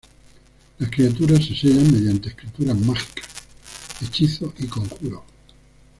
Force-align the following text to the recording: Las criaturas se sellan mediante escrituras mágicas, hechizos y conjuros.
Las 0.79 0.89
criaturas 0.89 1.45
se 1.45 1.55
sellan 1.55 1.93
mediante 1.93 2.29
escrituras 2.29 2.75
mágicas, 2.75 3.27
hechizos 4.03 4.51
y 4.57 4.65
conjuros. 4.65 5.21